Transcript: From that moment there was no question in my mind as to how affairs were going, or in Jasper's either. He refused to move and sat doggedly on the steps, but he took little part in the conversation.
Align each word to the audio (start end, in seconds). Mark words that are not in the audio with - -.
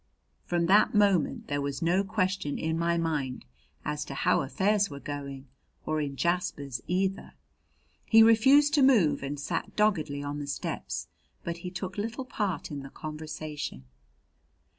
From 0.45 0.65
that 0.65 0.95
moment 0.95 1.47
there 1.47 1.61
was 1.61 1.83
no 1.83 2.03
question 2.03 2.57
in 2.57 2.75
my 2.79 2.97
mind 2.97 3.45
as 3.85 4.03
to 4.05 4.15
how 4.15 4.41
affairs 4.41 4.89
were 4.89 4.99
going, 4.99 5.47
or 5.85 6.01
in 6.01 6.15
Jasper's 6.15 6.81
either. 6.87 7.33
He 8.07 8.23
refused 8.23 8.73
to 8.73 8.81
move 8.81 9.21
and 9.21 9.39
sat 9.39 9.75
doggedly 9.75 10.23
on 10.23 10.39
the 10.39 10.47
steps, 10.47 11.07
but 11.43 11.57
he 11.57 11.69
took 11.69 11.99
little 11.99 12.25
part 12.25 12.71
in 12.71 12.81
the 12.81 12.89
conversation. 12.89 13.85